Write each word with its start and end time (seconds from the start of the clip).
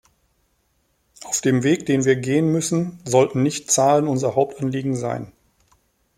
Auf 1.25 1.41
dem 1.41 1.61
Weg, 1.61 1.85
den 1.85 2.05
wir 2.05 2.15
gehen 2.15 2.51
müssen, 2.51 2.97
sollten 3.05 3.43
nicht 3.43 3.69
Zahlen 3.69 4.07
unser 4.07 4.33
Hauptanliegen 4.33 4.95
sein. 4.95 5.31